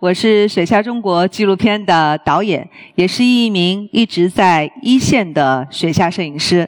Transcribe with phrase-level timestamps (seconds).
[0.00, 6.66] 我是《水下中国》纪录片的导演，也是一名一直在一线的水下摄影师。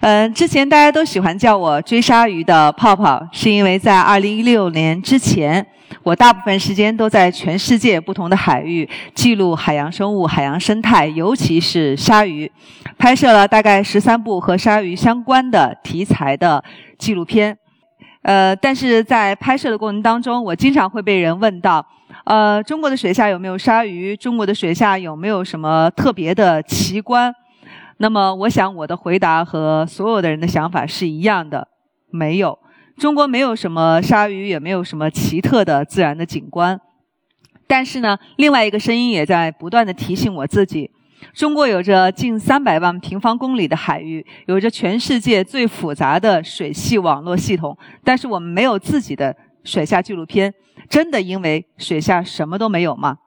[0.00, 5.66] 嗯，之前大家都喜欢叫我“追鲨鱼的泡泡”，是因为在2016年之前，
[6.02, 12.52] 我大部分时间都在全世界不同的海域记录海洋生物、海洋生态，尤其是鲨鱼，
[12.98, 16.62] 拍摄了大概十三部和鲨鱼相关的题材的
[16.98, 17.56] 纪录片。
[18.20, 21.86] 呃，但是在拍摄的过程当中，我经常会被人问到。
[22.26, 24.16] 呃，中国的水下有没有鲨鱼？
[24.16, 27.32] 中国的水下有没有什么特别的奇观？
[27.98, 31.68] 那么，我想我的回答和所有的人的想法是一样的，
[32.10, 32.58] 没有。
[32.96, 36.80] 中国没有什么鲨鱼，也没有什么奇特的自然的景观。
[37.68, 40.90] 但是呢，另外一个声音也在不断的提醒我自己：
[41.32, 50.52] 中国有着近三百万平方公里的海域，有着全世界最复杂的水系网络系统，但是我们没有自己的水下纪录片。
[50.88, 53.18] 真的因为水下什么都没有吗？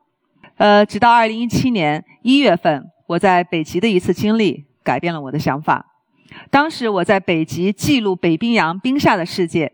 [0.57, 5.85] 呃，直到二零一七年一月份，我在北极的一次经历改变了我的想法。
[6.49, 9.71] 当时我在北极记录北冰洋冰下的世界。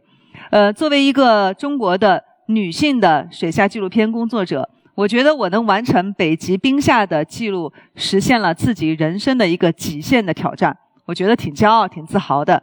[0.52, 10.78] 呃，作为一个中国的女性的水下纪录片工作者，我觉得我能完成北极冰下的记录，实现了自己人生的一个极限的挑战。
[11.06, 12.62] 我觉得挺骄傲、挺自豪的。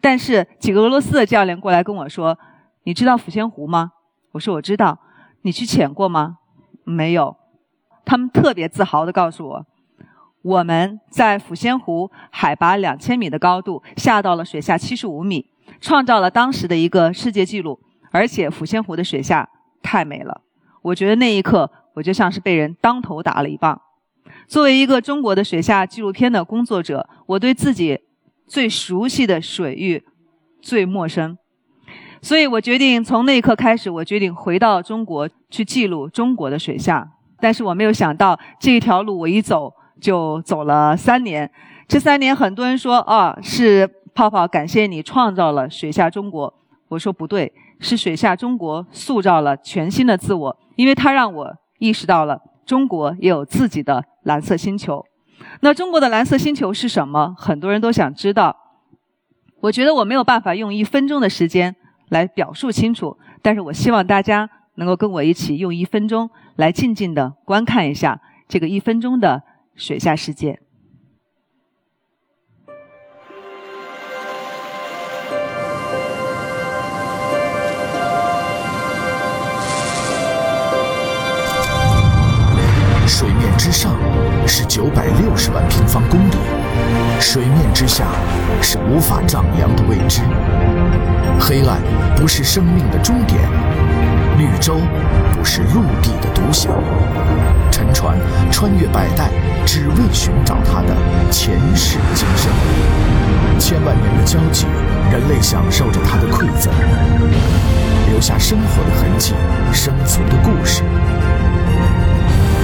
[0.00, 2.38] 但是几个俄罗斯的教练过来跟我说
[2.84, 3.92] ：“你知道抚仙湖吗？”
[4.34, 4.98] 我说我知道，
[5.42, 6.38] 你去潜过吗？
[6.84, 7.36] 没有。
[8.04, 9.66] 他们特别自豪地告诉我，
[10.42, 17.80] 我们在抚仙湖海拔两千米的高度下到了水下七十五米，创造了当时的一个世界纪录。
[18.10, 19.48] 而且抚仙湖的水下
[19.82, 20.42] 太美了，
[20.82, 23.80] 我觉得那一刻我就像是被人当头打了一棒。
[24.46, 28.00] 作为一个中国的水下纪录片的工作者，我对自己
[28.46, 30.04] 最熟悉的水域
[30.60, 31.38] 最陌生。
[32.24, 37.06] 所以我决定从那一刻开始，我决定回到中国去记录中国的水下。
[37.38, 39.70] 但是我没有想到，这一条路我一走
[40.00, 41.50] 就走了三年。
[41.86, 46.54] 这三年，很多人说啊，是泡泡感谢你创造了水下中国。
[46.88, 55.04] 我说不对，是水下中国塑造了全新的自我，因为它让我意识到了中国也有自己的蓝色星球。
[55.60, 57.34] 那中国的蓝色星球是什么？
[57.36, 58.56] 很多人都想知道。
[59.60, 61.76] 我觉得我没有办法用一分钟的时间。
[62.14, 69.42] 来表述清楚，但是我希望大家能够跟我一起用一分钟来静静的观看一下这个一分钟的
[69.74, 70.60] 水下世界。
[83.08, 83.96] 水面之上
[84.46, 86.36] 是九百六十万平方公里，
[87.18, 88.06] 水面之下
[88.62, 90.22] 是无法丈量的未知。
[91.38, 91.80] 黑暗
[92.16, 93.40] 不是生命的终点，
[94.38, 94.80] 绿洲
[95.32, 96.72] 不是陆地的独享。
[97.70, 98.16] 沉船
[98.50, 99.30] 穿越百代，
[99.66, 100.94] 只为寻找它的
[101.30, 102.50] 前世今生。
[103.58, 104.66] 千万年的交集，
[105.12, 106.72] 人类享受着它的馈赠，
[108.08, 109.34] 留下生活的痕迹，
[109.72, 110.82] 生存的故事。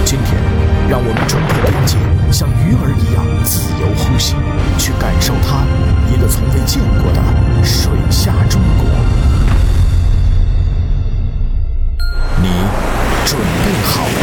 [0.04, 0.41] 今天，
[0.90, 1.96] 让我们冲破边界，
[2.32, 4.34] 像鱼儿一样自由呼吸，
[4.76, 5.64] 去感受它
[6.12, 7.22] 一个从未见过的
[7.62, 8.90] 水下中国。
[12.42, 12.48] 你
[13.24, 14.18] 准备好了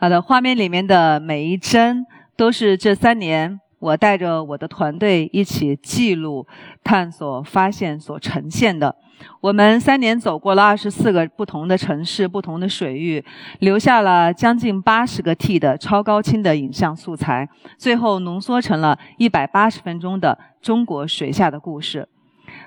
[0.00, 2.06] 好的，画面里面的每一帧
[2.38, 3.61] 都是这三年。
[3.82, 6.46] 我带着我的团队一起记录、
[6.84, 8.94] 探索、发现所呈现的。
[9.40, 13.24] 我们三年走过了二十四个不同的城市、不同的水域，
[13.58, 22.08] 留下了将近八十个 T 的超高清的影像素材，最后浓缩成了一百八十分钟的中国水下的故事。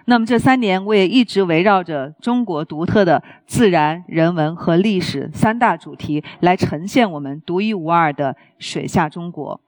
[0.07, 9.61] 那么这三年，我也一直围绕着中国独特的自然、人文和历史三大主题来呈现我们独一无二的水下中国。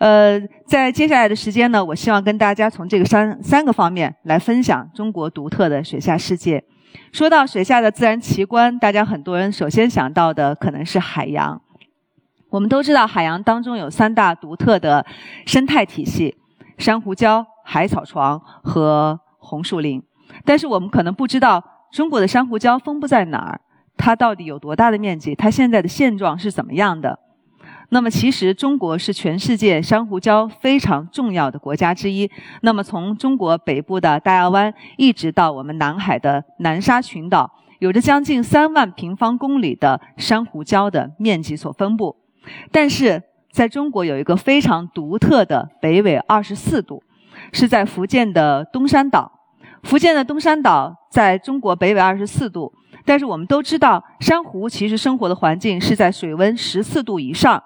[0.00, 6.64] 呃，在接下来的时间呢，我希望跟大家从这个三三个方面来分享中国独特的水下世界。
[7.12, 11.60] 说到水下的自然奇观，大家很多人首先想到的可能是海洋。
[12.48, 15.04] 我们都知道，海洋当中有三大独特的
[15.44, 16.34] 生态体系：
[16.78, 20.02] 珊瑚礁、海草床和红树林。
[20.46, 21.62] 但是我们可能不知道
[21.92, 23.60] 中国的珊瑚礁分布在哪儿，
[23.98, 27.18] 它到底有多大的面积，它现在的现状是怎么样的。
[27.92, 32.30] 那么，其实中国是全世界珊瑚礁非常重要的国家之一。
[32.62, 37.50] 那么，从中国北部的大亚湾，一直到我们南海的南沙群岛，
[37.80, 42.16] 有着将近三万平方公里的珊瑚礁的面积所分布。
[42.70, 43.20] 但是，
[43.50, 47.02] 在中国有一个非常独特的北纬二十四度，
[47.52, 49.32] 是在福建的东山岛。
[49.82, 52.72] 福建的东山岛在中国北纬二十四度，
[53.04, 57.60] 但是我们都知道，珊瑚其实生活的环境是在水温十四度以上。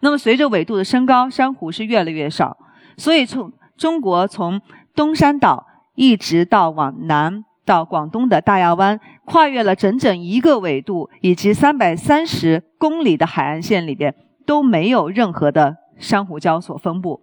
[0.00, 2.56] 那么，随着纬度的升高，珊瑚是越来越少。
[2.96, 4.60] 所以，从中国从
[4.94, 14.14] 东山岛一直到往南到广东的大亚湾，跨越了整整一个纬度以及三百三十公里的海岸线里边，
[14.46, 17.20] 都没有任何的珊瑚礁所分布。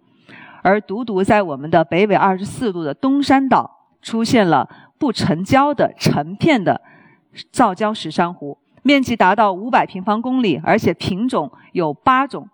[0.62, 3.70] 而独独在我们的北纬二十四度的东山岛，
[4.02, 6.80] 出现了不成礁的成片的
[7.50, 12.48] 造礁石珊瑚，面积达到五百平方公里，而且品种有八种。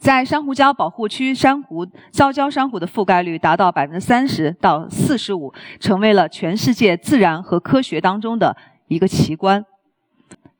[0.00, 8.56] 在珊瑚礁保护区，珊瑚礁礁珊瑚的覆盖率达到百分之三十到四十五，成为了全世界自然和科学当中的
[8.88, 9.62] 一个奇观。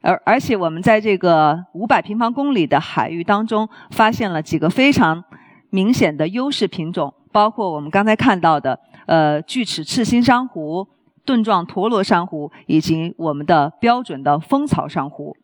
[0.02, 5.24] 而而且我们在这个五百平方公里的海域当中，发现了几个非常
[5.70, 10.86] 明显的优势品种，包括我们刚才看到的呃锯齿赤心珊瑚、
[11.24, 15.34] 盾状陀螺珊瑚，以及我们的标准的蜂草珊瑚。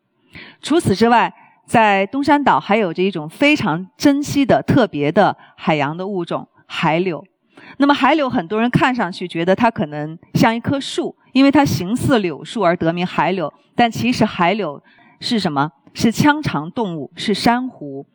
[0.61, 1.33] 除此之外，
[1.67, 7.25] 在东山岛还有着一种非常珍稀的特别的海洋的物种——海柳。
[7.79, 13.53] 那么海柳，很多人看上去觉得它可能像一棵树，因为它形似柳树而得名海柳。
[13.75, 14.81] 但其实海柳
[15.21, 15.73] 是什么？
[15.93, 18.07] 是腔肠动物，是珊瑚，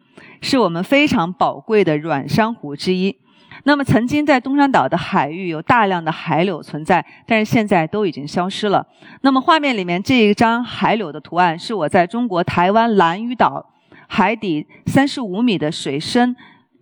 [0.42, 3.18] 是我们非常宝贵的软珊瑚之一。
[3.63, 8.85] 那么，曾经在东山岛的海域有大量的海柳存在，但是现在都已经消失了。
[9.21, 13.73] 那么，画面里面这一张海柳的图案，是我在中国台湾兰屿岛
[14.07, 16.35] 海底三十五米的水深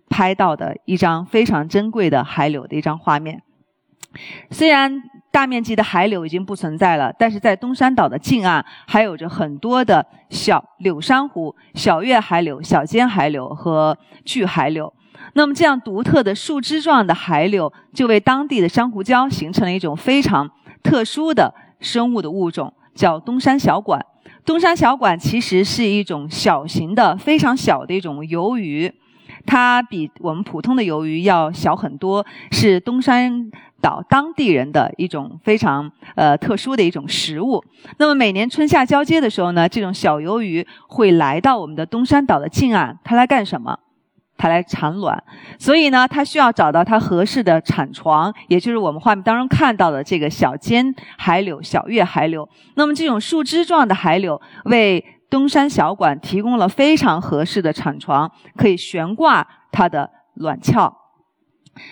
[0.08, 3.42] 拍到的一张非常珍贵的海柳的一张画面。
[4.50, 14.92] 虽然大面积的海柳已经不存在了，但是在东山岛的近岸还有着很多的小柳珊瑚、小月海柳、小尖海柳和巨海柳。
[15.34, 20.50] 那么，这样独特的树枝状的海柳，就为当地的珊瑚礁形成了一种非常
[20.82, 24.04] 特殊的生物的物种，叫东山小管。
[24.44, 28.92] 东山小管其实是一种小型的、非常小的一种鱿鱼，
[29.46, 33.50] 它比我们普通的鱿鱼要小很多，是东山
[33.80, 37.62] 岛当地人的一种非常呃特殊的一种食物。
[37.98, 43.78] 那么，每年春夏交接的时候呢，这种小鱿鱼会来到我们的东山岛的近岸，它来干什么？
[44.40, 45.22] 它来产卵，
[45.58, 52.48] 所以呢，它需要找到它合适的产床，也就是我们画面当中看到的这个小尖海柳、小月海柳。
[52.74, 60.90] 那么，这种树枝状的海柳为东山小管提供了非常合适的产床，可以悬挂它的卵鞘。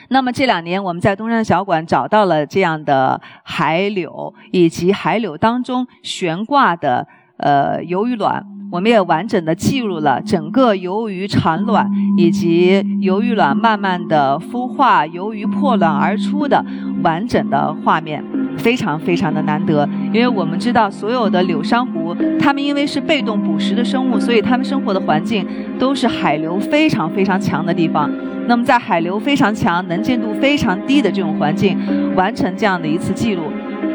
[0.08, 7.06] 那么这两年，我们在东山小馆找到了这样的海柳，以及海柳当中悬挂的
[7.36, 8.57] 呃鱿鱼卵。
[8.70, 16.62] 我们也完整的记录了整个鱿鱼产卵以及鱿鱼卵慢慢的孵化、鱿鱼破卵而出的
[17.02, 18.22] 完整的画面，
[18.58, 19.88] 非常非常的难得。
[20.12, 25.46] 因为我们知道，所有的柳珊瑚，它们因为是被动捕食的生物，所以它们生活的环境
[25.78, 28.10] 都是海流非常非常强的地方。
[28.46, 31.78] 那么，在海流非常强、能见度非常低的这种环境，
[32.14, 33.44] 完成这样的一次记录，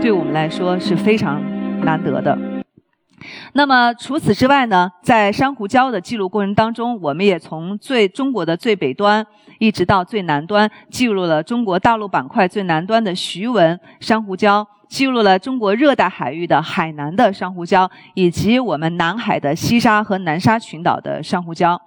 [0.01, 1.39] 对我们来说是非常
[1.84, 2.36] 难得的。
[3.54, 9.25] 那么除此之外呢，在珊瑚礁的记录过程当中，我们也从最中国的最北端
[9.60, 21.80] 一直到最南端，记录了中国大陆板块最南端的徐闻珊瑚礁，记录了中国热带海域的海南的珊瑚礁，以及我们南海的西沙和南沙群岛的珊瑚礁。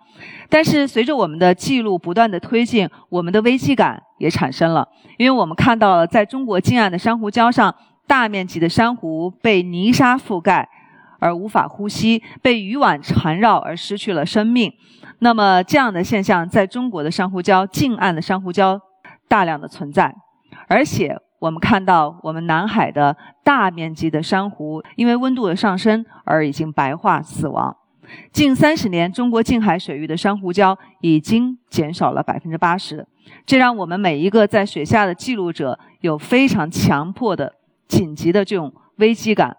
[0.48, 4.88] 但是随着我们的记录不断的推进，我们的危机感也产生了，
[5.18, 7.74] 因为我们看到了在中国近岸的珊瑚礁上，
[8.06, 10.68] 大面积的珊瑚被泥沙覆盖。
[11.26, 14.72] 而无法呼吸，被渔网缠绕而失去了生命。
[15.18, 18.78] 那么，这样的现象在中国的珊瑚礁近岸的珊瑚礁
[19.26, 20.14] 大量的存在。
[20.68, 27.76] 而且，我们看到我们南海的大面积的珊瑚，因为温度的上升而已经白化死亡。
[28.32, 33.04] 近三十年，中国近海水域的珊瑚礁已经减少了百分之八十。
[33.44, 37.52] 这让我们每一个在水下的记录者有非常强迫的、
[37.88, 39.56] 紧急的这种危机感。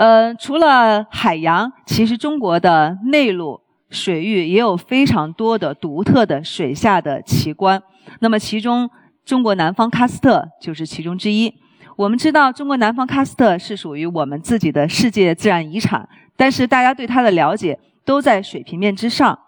[0.00, 7.82] 呃，除了海洋，其实中国的内陆水域也有非常多的独特的水下的奇观。
[8.20, 8.88] 那么，其中
[9.26, 11.52] 中国南方喀斯特就是其中之一。
[11.96, 19.38] 我们知道中国南方喀斯特是属于我们自己的世界自然遗产，但是大家对它的了解都在水平面之上。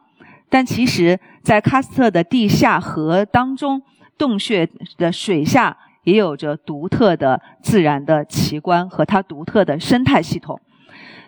[0.50, 3.80] 但其实，在喀斯特的地下河当中，
[4.18, 4.68] 洞穴
[4.98, 10.60] 的水下也有着独特的自然的奇观和它独特的生态系统。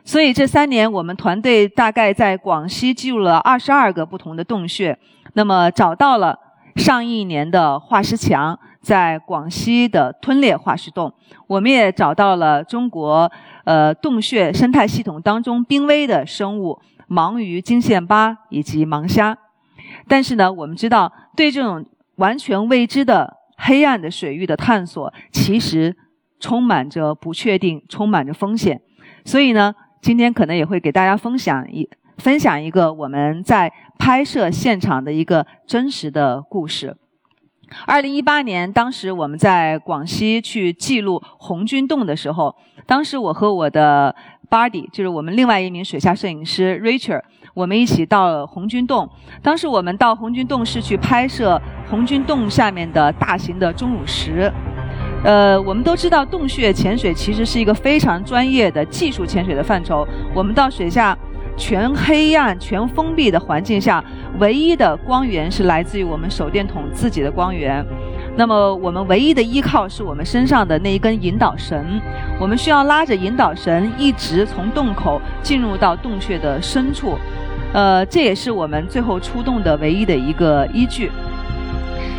[0.04, 4.98] 所以这三年，我们团队大概在广西记录了二十二个不同的洞穴，
[5.32, 6.38] 那么找到了
[6.76, 8.58] 上亿年的化石墙。
[8.84, 11.10] 在广西的吞裂化石洞，
[11.46, 13.32] 我们也找到了中国
[13.64, 16.78] 呃洞穴生态系统当中濒危的生物
[17.08, 19.38] 盲鱼金线巴以及盲虾。
[20.06, 25.96] 但是呢，我们知道对这种完全未知的黑暗的水域的探索，其实
[26.40, 28.80] 充满着不确定，充满着风险。
[29.24, 36.96] 所以呢，今天可能也会给大家分享一分享一个我们在拍摄现场的一个真实的故事。
[37.86, 42.54] 二零一八年，当时我们在广西去记录红军洞的时候，
[42.86, 44.14] 当时我和我的
[44.50, 47.22] buddy，就是我们另外一名水下摄影师 Rachel，
[47.54, 49.08] 我们一起到了红军洞。
[49.40, 54.52] 当时我们到红军洞是去拍摄红军洞下面的大型的钟乳石。
[55.24, 60.06] 呃，我们都知道洞穴潜水其实是一个非常专业的技术潜水的范畴。
[60.34, 61.16] 我们到水下。
[61.56, 64.02] 全黑暗、全封闭的环境下，
[64.40, 67.86] 唯一的光源是来自于我们手电筒自己的光源。
[68.36, 72.00] 那么，我们唯一的依靠是我们身上的那一根引导绳。
[72.40, 77.16] 我们需要拉着引导绳，一直从洞口进入到洞穴的深处。
[77.74, 81.10] 呃，这也是我们最后出洞的唯一的一个依据。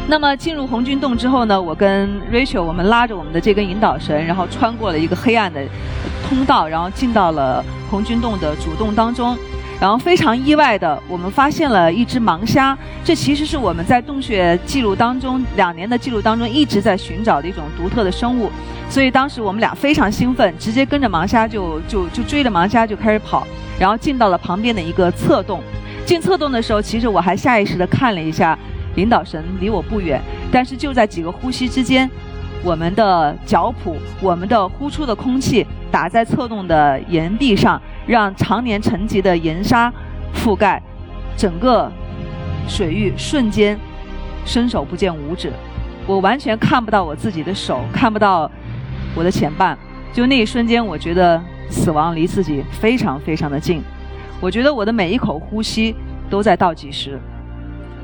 [0.07, 5.61] 那么，进入红军洞之后呢，我跟 Rachel 我们拉着我们的这根引导绳，然后穿过了一个黑暗的
[6.27, 7.63] 通道，然后进到了。
[7.87, 9.37] 红军洞的主洞当中，
[9.79, 12.77] 然后非常意外的，我们发现了一只盲虾。
[13.03, 18.49] 这其实是我们在洞穴记录当中两年的记录当中一直在寻找的一种独特的生物。
[18.89, 23.45] 所以当时我们俩非常兴奋，直接跟着盲虾就就就追着盲虾就开始跑，
[23.77, 25.61] 然后进到了旁边的一个侧洞。
[26.05, 28.57] 进侧洞的时候，其实我还下意识的看了一下
[28.95, 32.09] 领导绳离我不远，但是就在几个呼吸之间。
[32.63, 35.65] 我们的脚蹼，我们的呼出的空气
[35.95, 39.89] 打在侧洞的岩壁上，让常年沉积的岩沙
[40.33, 40.83] 覆盖
[41.37, 41.89] 整个
[42.67, 43.79] 水域，瞬间
[44.43, 45.53] 伸手不见五指。
[46.05, 48.51] 我完全看不到我自己的手，看不到
[49.15, 49.77] 我的前半。
[50.11, 53.81] 就那一瞬间，我觉得死亡离自己非常非常的近。
[54.41, 55.95] 我觉得我的每一口呼吸
[56.29, 57.17] 都在倒计时。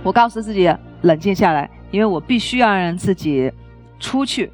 [0.01, 3.51] 我告诉自己冷静下来，因为我必须要让自己。
[3.99, 4.49] 出去，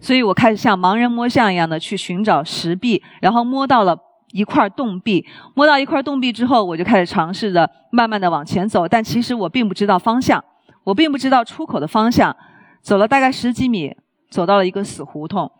[0.00, 3.98] 所以我开始像盲人摸象一样的去寻找石壁，然后摸到了
[4.32, 5.26] 一块洞壁。
[5.54, 10.42] 摸到一块洞壁之后，我就开始尝试着慢慢的往前走，但其实我并不知道方向，
[10.84, 12.34] 我并不知道出口的方向。
[12.80, 13.96] 走了大概十几米，
[14.30, 15.50] 走到了一个死胡同。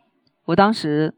[0.46, 1.14] 我当时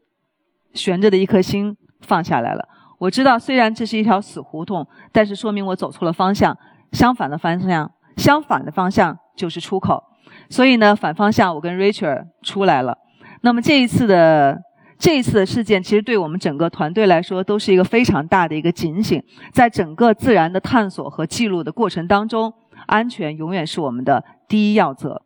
[0.73, 2.67] 悬着的一颗心放下来了。
[2.97, 6.57] 我知道，虽然这是一条死胡同，但是说明我走错了方向。
[6.91, 10.03] 相反的方向，相反的方向就是出口。
[10.49, 12.97] 所以呢，反方向我跟 Rachel 出来了。
[13.41, 14.61] 那么这一次的
[14.97, 19.21] 这一次的事件，其实对我们整个团队来说，都是一个非常大的一个警醒。
[19.51, 22.53] 在整个自然的探索和记录的过程当中，
[22.85, 25.23] 安全永远是我们的第一要则。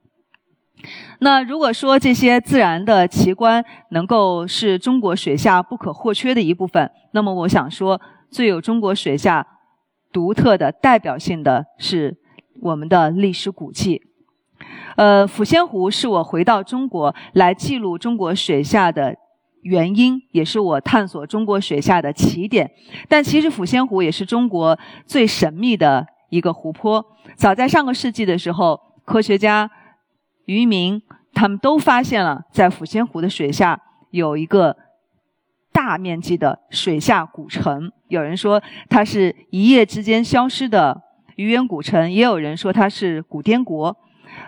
[1.20, 9.46] 那如果说这些自然的奇观能够是中国水下不可或缺的一部分，那么我想说，最有中国水下
[10.14, 12.16] 独特的代表性的是
[12.62, 14.02] 我们的历史古迹。
[14.96, 19.16] 呃，抚仙湖是我回到中国来记录中国水下的
[19.62, 22.72] 原因，也是我探索中国水下的起点。
[23.10, 27.06] 但其实抚仙湖也是中国最神秘的一个湖泊。
[27.36, 29.70] 早在上个世纪的时候，科学家、
[30.46, 31.02] 渔民
[31.34, 34.78] 他们都发现了，在抚仙湖的水下有一个
[35.74, 37.92] 大面积的水下古城。
[38.08, 41.02] 有人说它是一夜之间消失的
[41.36, 43.98] 鱼渊古城，也有人说它是古滇国。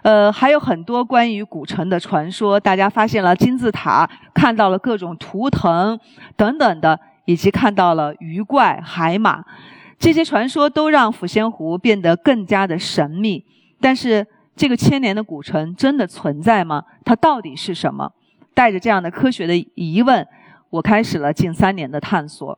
[0.02, 6.00] 呃，还有很多关于古城的传说，大家发现了金字塔，看到了各种图腾
[6.36, 9.44] 等等的，以及看到了鱼怪、海马，
[10.00, 13.46] 这些传说都让抚仙湖变得更加的神秘。
[13.82, 14.26] 但是，
[14.56, 16.84] 这个千年的古城真的存在吗？
[17.04, 18.12] 它到底是什么？
[18.54, 20.28] 带着这样的科学的疑问，
[20.70, 22.58] 我开始了近三年的探索。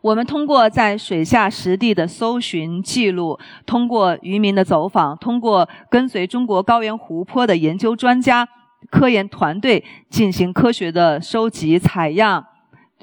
[0.00, 8.48] 我们通过在水下实地的搜寻记录，通过渔民的走访，通过跟随中国高原湖泊的研究专家、
[8.90, 12.44] 科研团队进行科学的收集、采样、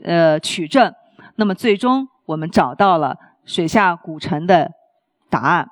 [0.03, 0.93] 呃取证，
[1.35, 4.71] 那么最终我们找到了水下古城的
[5.29, 5.69] 答案。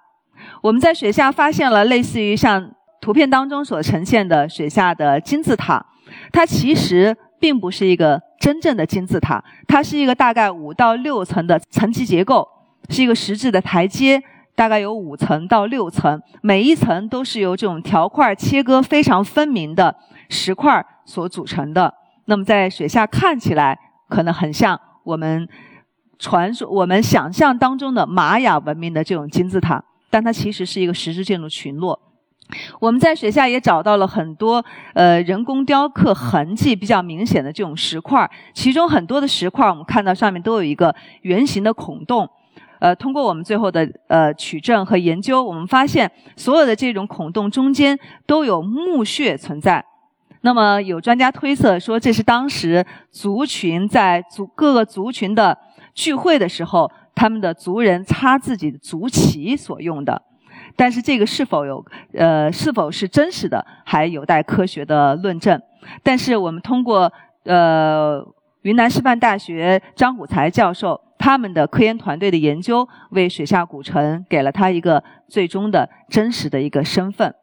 [0.61, 5.85] 我们在水下发现了类似于像图片当中所呈现的水下的金字塔。
[6.31, 12.47] 它其实并不是一个真正的金字塔，它是一个大概五到六层的层级结构，
[12.87, 14.23] 是一个石质的台阶，
[14.55, 19.93] 大概有五层到六层，每一层都是由这种条块切割非常分明的
[20.29, 21.93] 石块所组成的。
[22.23, 23.77] 那么在水下看起来
[24.07, 25.45] 可能很像我们
[26.17, 31.99] 传说、我们想象当中的玛雅文明的这种金字塔，但它其实是一个石质建筑群落。
[32.79, 34.63] 我们在水下也找到了很多
[34.93, 42.29] 呃人工雕刻痕迹比较明显的这种石块，其中很多的石块我们看到上面都有一个圆形的孔洞。
[42.79, 49.83] 呃，通过我们最后的呃取证和研究，我们发现所有的这种孔洞中间都有墓穴存在。
[50.41, 55.57] 那么有专家推测说，这是当时族群在族各个族群的
[55.95, 60.21] 聚会的时候，他们的族人插自己的族旗所用的。
[60.77, 65.61] 但是这个是否有呃是否是真实的，还有待科学的论证。
[66.03, 67.11] 但是我们通过
[67.43, 68.25] 呃
[68.61, 77.35] 云南师范大学张虎才教授他们的科研团队的研究，为水下古城给了他一个最终的真实的一个身份。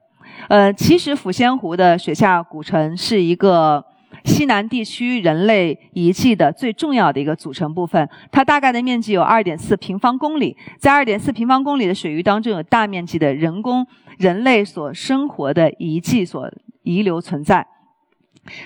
[0.49, 3.85] 呃，其实抚仙湖的水下古城是一个。
[4.25, 13.87] 西南地区人类遗迹的最重要的一个组成部分，它大概的面积有二点四平方公里，在二点四平方公里的水域当中，有大面积的人工
[14.19, 16.51] 人类所生活的遗迹所
[16.83, 17.67] 遗留存在。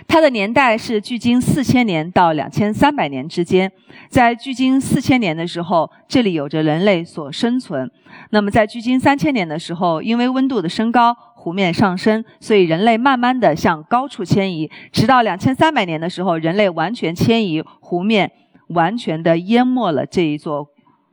[0.09, 3.71] 它的年代是距今四千年到两千三百年之间，
[4.09, 7.87] 在距今四千年的时候，这里有着人类所生存；
[8.31, 11.17] 那么在距今三千年的时候，因为温度的升高。
[11.38, 18.33] 湖面上升，所以人类慢慢的向高处迁移，直到两千三百年的时候，人类完全迁移，湖面
[18.71, 20.66] 完全的淹没了这一座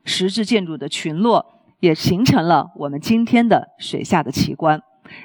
[0.03, 1.45] 石质建筑的群落，
[1.79, 4.81] 也形成了我们今天的水下的奇观。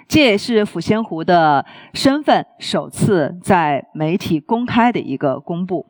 [0.07, 1.64] 这也是抚仙湖的
[1.95, 5.87] 身份首次在媒体公开的一个公布。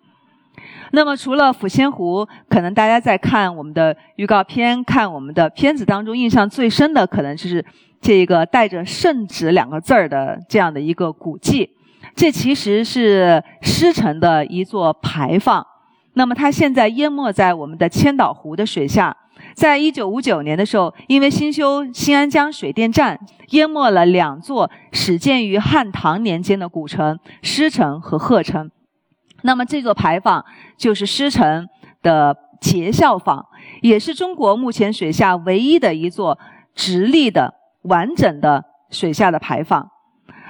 [0.93, 7.65] 那么，除了抚仙湖，可能大家在看我们的预告片、看我们的片子当中，印象最深的可能就是。
[8.03, 11.69] 这个带着“圣旨”两个字儿的这样的一个古迹，
[12.17, 15.67] 这其实是狮城的一座牌坊。
[16.15, 19.15] 那么它现在淹没在我们的千岛湖的水下。
[19.53, 28.71] 在一九五九年的时候，因为新修新安江水电站，淹没了两座始建于汉唐年间的古城——狮城和鹤城。
[29.43, 30.45] 那么这座牌坊
[30.77, 31.69] 就是狮城
[32.03, 33.47] 的节孝坊，
[33.83, 36.39] 也是中国目前水下唯一的一座
[36.75, 37.55] 直立的。
[37.85, 39.89] 完整的水下的牌坊，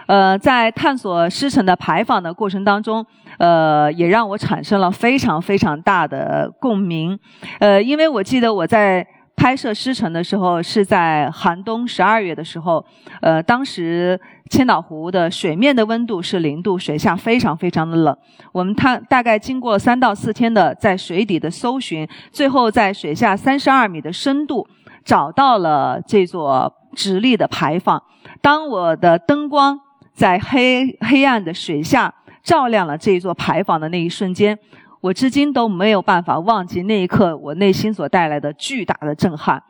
[0.09, 3.07] 呃，在探索狮城的牌坊的过程当中，
[3.39, 7.17] 呃，也让我产生了非常非常大的共鸣，
[7.61, 9.07] 呃，因为我记得我在
[9.41, 12.85] 拍摄狮城的时候是在寒冬十二月的时候，
[13.23, 18.15] 呃，当时千岛湖的水面的温度是零度，水下非常非常的冷。
[18.53, 24.69] 我们探大概经过三到四天的在水底的搜寻，最后在水下三十二米的深度
[25.07, 26.77] 找到了这座。
[26.93, 28.03] 直立的牌坊，
[28.43, 29.79] 当我的灯光
[30.13, 34.59] 在黑黑暗的水下照亮了这座牌坊的那一瞬间，
[35.01, 39.63] 我至今都没有办法忘记那一刻我内心所带来的巨大的震撼。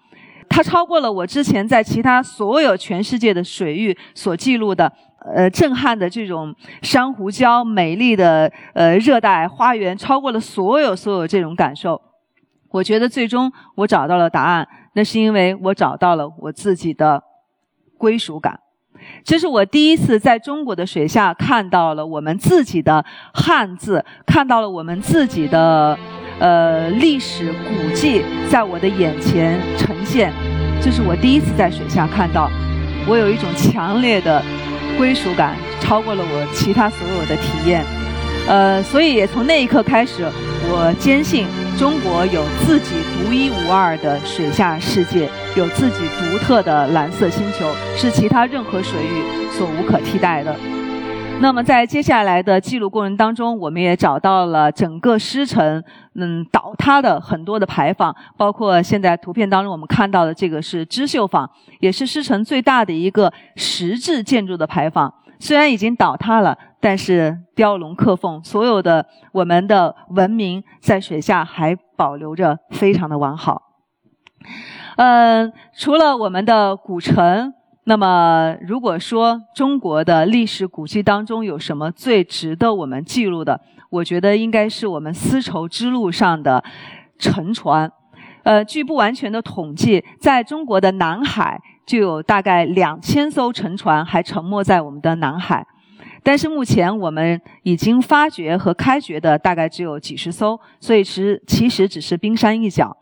[0.48, 4.92] 它超过了我之前在其他所有全世界的水域所记录的，
[5.32, 12.00] 呃，震撼的这种珊瑚礁、美丽的呃热带花园，超过了所有所有这种感受。
[12.70, 14.66] 我觉得最终我找到了答案。
[14.94, 17.22] 那是因为我找到了我自己的
[17.96, 18.58] 归属感，
[19.24, 25.98] 这是我第一次在中国的水下看到了我们自己的汉字，看到了我们自己的
[26.38, 30.32] 呃历史古迹在我的眼前呈现，
[30.82, 32.50] 这是我第一次在水下看到，
[33.06, 34.42] 我有一种强烈的
[34.98, 37.84] 归属感，超过了我其他所有的体验，
[38.46, 40.28] 呃，所以也从那一刻开始，
[40.68, 41.46] 我坚信。
[41.78, 50.54] 中国有自己独一无二的水下世界，有自己独特的蓝色星球，是其他任何水域所无可替代的。
[51.40, 55.82] 那么，在接下来的记录过程当中，我们也找到了整个狮城
[56.14, 65.10] 嗯倒塌的很多的牌坊，包括现在图片当中我们看到的这个是织绣坊，也是狮城最大的一个石质建筑的牌坊。
[65.40, 73.62] 虽然已经倒塌了，但是雕龙刻凤，所有的我们的文明在水下还保留着非常的完好。
[74.96, 86.62] 嗯，除了我们的古城，那么如果说中国的历史古迹当中有什么最值得我们记录的，我觉得应该是我们丝绸之路上的
[87.18, 87.90] 沉船。
[88.42, 91.60] 呃，据不完全的统计，在中国的南海。
[91.90, 95.66] 就有大概两千艘沉船还沉没在我们的南海，
[96.22, 102.96] 但是目前我们已经发掘和开掘的大概只有几十艘，所以其其实只是冰山一角。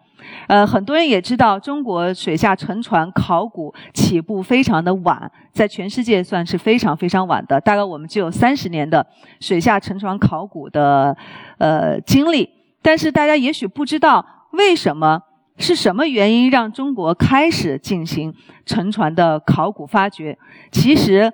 [0.47, 9.07] 呃，很多人也知道，中国水下沉船考古起步非常的晚，在全世界算是非常非常晚的，大概我们只有三十年的
[9.39, 11.15] 水下沉船考古的
[11.59, 12.49] 呃经历。
[12.81, 15.21] 但是大家也许不知道，为什么
[15.59, 20.39] 是什么原因让中国开始进行沉船的考古发掘？
[20.71, 21.33] 其实，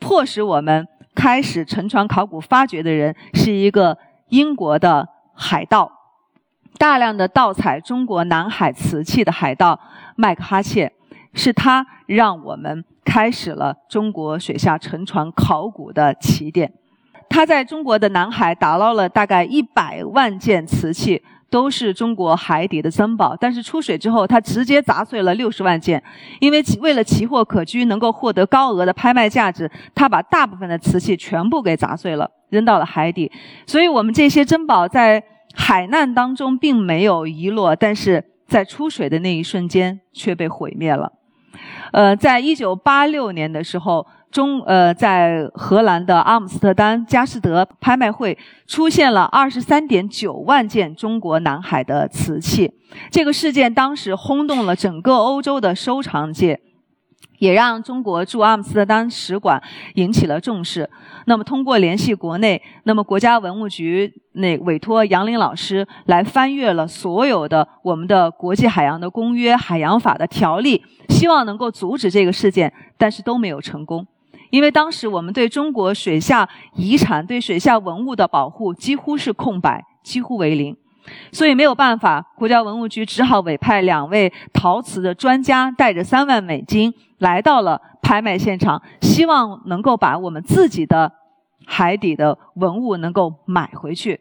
[0.00, 5.92] 迫使我们开始沉船考古发掘的人是一个英国的海盗。
[6.78, 9.78] 大量的盗采中国南海瓷器的海盗
[10.16, 10.92] 麦克哈切，
[11.34, 16.72] 是他让我们开始了中国水下沉船考古的起点。
[17.28, 23.36] 他在中国的南海打捞了大概一百万件瓷器，都是中国海底的珍宝。
[23.38, 26.02] 但是出水之后，他直接砸碎了六十万件，
[26.40, 33.30] 因为为了奇货可居，能够获得高额的拍卖价值，他把大部分的瓷器全部给砸碎了，扔到了海底。
[33.66, 35.22] 所以我们这些珍宝在。
[35.54, 41.10] 海难当中并没有遗落，但是在出水的那一瞬间却被毁灭了。
[41.90, 48.36] 呃，在一九八六年的时候，中呃在荷兰的阿姆斯特丹佳士得拍卖会
[48.66, 52.72] 出现了二十三点九万件中国南海的瓷器，
[53.10, 56.60] 这个事件当时轰动了整个欧洲的收藏界。
[57.38, 59.62] 也让中国驻阿姆斯特丹使馆
[59.94, 60.90] 引起了重视。
[61.26, 74.04] 那么，通过联系国内，那么国家文物局那委托杨林老师来翻阅了所有的我们的国际海洋的公约、海洋法的条例，希望能够阻止这个事件，但是都没有成功。
[74.50, 80.76] 因为当时我们对中国水下遗产、对水下文物的保护几乎是空白，几乎为零。
[81.32, 91.10] 所以没有办法，国家文物局只好委派两位陶瓷的专家，带着三万美金来到了拍卖现场，希望能够把我们自己的
[91.64, 94.20] 海底的文物能够买回去。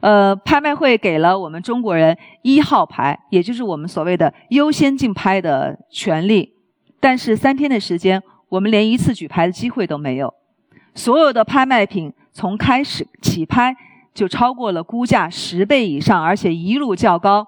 [0.00, 6.52] 呃，拍卖会给了我们中国人一号牌，也就是我们所谓的优先竞拍的权利。
[7.00, 8.22] 但是三天的时间，
[8.56, 10.34] 我们连一次举牌的机会都没有。
[10.94, 13.76] 所有的拍卖品从开始起拍。
[14.16, 17.46] 就超过了估价十倍以上，而且一路较高，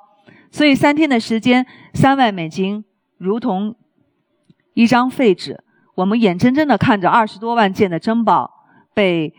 [0.50, 2.84] 所以三天的时间，三万美金
[3.16, 3.74] 如同
[4.74, 5.64] 一张废纸。
[5.94, 8.50] 我们眼睁睁的看着二十多万件的珍宝
[8.92, 9.32] 被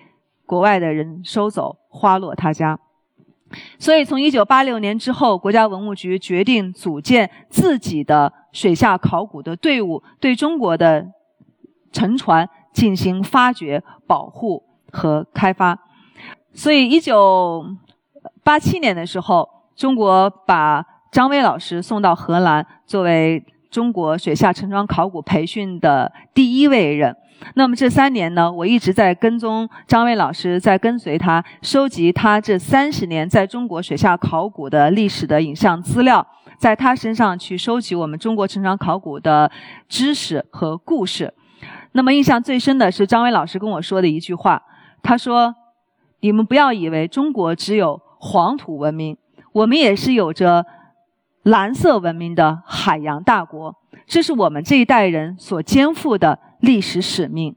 [0.47, 2.79] 国外的人收走，花落他家。
[3.77, 11.08] 所以，从一九八六年之后，国家文物局决定组建自己的水下考古的队伍，对中国的
[11.91, 15.78] 沉船进行发掘、保护和开发。
[16.54, 17.65] 所以，一九
[18.43, 27.15] 八七年的时候，中国把张威老师送到荷兰，作为中国水下沉船考古培训的第一位人。
[27.56, 36.25] 那么这三年呢，我一直在跟踪张威老师，在跟随他，收集他这三十年在中国水下考古的历史的影像资料，
[36.58, 39.49] 在他身上去收集我们中国沉船考古的
[39.88, 41.34] 知识和故事。
[41.91, 44.62] 那么印象最深的是张威老师跟我说的一句话，
[45.02, 45.56] 他说。
[46.21, 49.15] 你们不要以为中国只有黄土文明，
[49.54, 50.65] 我们也是有着
[51.43, 53.73] 蓝色文明的海洋大国。
[54.06, 57.56] 这是我们这一代人所肩负的历史使命。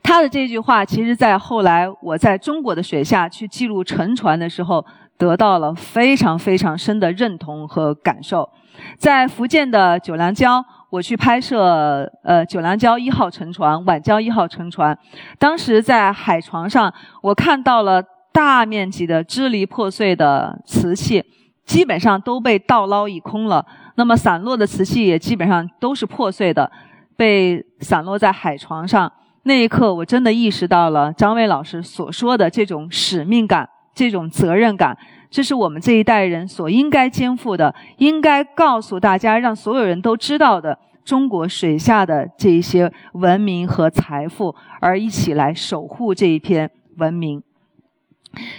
[0.00, 4.86] 他的这句话，其实在后来我在中国的水下去记录沉船的时候，
[5.18, 8.48] 得到了非常非常深的认同和感受。
[8.96, 10.64] 在福建的九良礁。
[10.92, 14.96] 我去拍摄，呃，九良礁一号沉船、晚礁一号沉船，
[15.38, 21.24] 当时在海床上，我看到了大面积的支离破碎的瓷器，
[21.64, 23.64] 基本上都被盗捞一空了。
[23.94, 26.70] 那么散落的瓷器也基本上都是破碎的，
[27.16, 29.10] 被散落在海床上。
[29.44, 34.98] 那一刻，我真的意识到了张伟老师所说的这种使命感、这种责任感。
[35.32, 47.42] 这是我们这一代人所应该肩负的，应该告诉大家，让所有人都知道的中国水下的这一些文明和财富，而一起来守护这一片文明。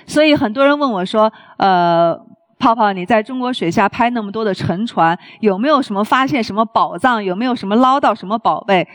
[0.07, 2.19] 所以很多人问我说：“呃，
[2.57, 7.23] 泡泡，你在中国水下拍那么多的沉船，有没有什么发现什么宝藏？
[7.23, 8.88] 有没有什么捞到什么宝贝？”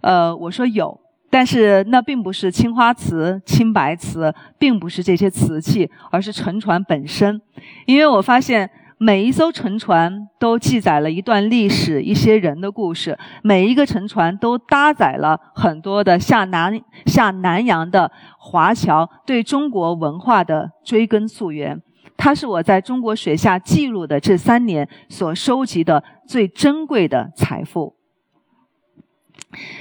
[0.00, 0.98] 呃，我说有。
[1.36, 7.38] 但是那并不是青花瓷、青白瓷，并不是这些瓷器，而是沉船本身。
[7.84, 21.82] 因为我发现每一艘沉船都记载了一段历史、一些人的故事，每一个沉船都搭载了很多的下南下南洋的华侨对中国文化的追根溯源。
[22.16, 27.95] 它是我在中国水下记录的这三年所收集的最珍贵的财富。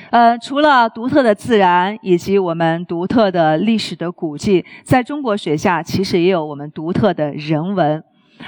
[0.10, 8.04] 呃，除了独特的自然以及我们独特的历史的古迹，在中国水下其实也有我们独特的人文。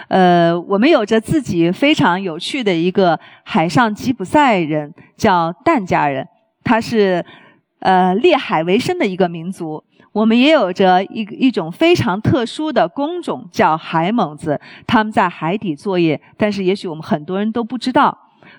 [0.10, 6.28] 呃，我们有着自己非常有趣的一个海上吉普赛人，叫疍家人，
[6.64, 7.26] 他是
[7.80, 9.84] 呃猎海为生的一个民族。
[10.12, 18.18] 我们也有着一一种非常特殊的工种，叫海猛子，他们在海底作业，但是也许我们很多人都不知道。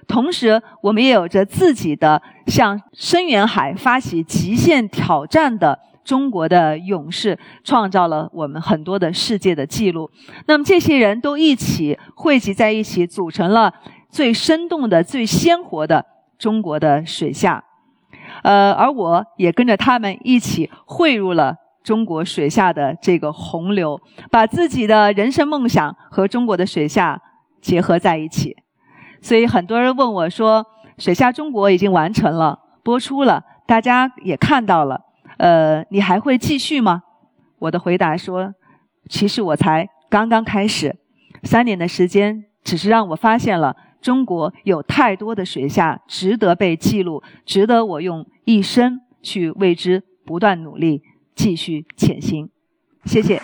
[0.09, 10.11] 同时，我们也有着自己的向深远海发起极限挑战的中国的勇士，创造了我们很多的世界的记录。
[10.47, 13.75] 那么，这些人都一起汇集在一起，组成了
[14.11, 16.05] 最生动的、最鲜活的
[16.39, 17.63] 中国的水下。
[18.43, 27.21] 呃，而我也跟着他们一起汇入了中国水下的这个洪流，把自己的人生梦想和中国的水下
[27.61, 28.57] 结合在一起。
[29.21, 30.65] 所以很多人问我说
[30.99, 35.01] ：“水下中国已经完成了，播出了，大家也看到了，
[35.39, 37.03] 呃，你还会继续吗？”
[37.61, 38.55] 我的回答说
[39.11, 40.97] ：“其实我才刚刚开始，
[41.43, 51.03] 三年的时间只是让我发现了中国有太多的水下值得被记录，值得我用一生去为之不断努力，
[51.35, 52.49] 继续前行。”
[53.05, 53.43] 谢谢。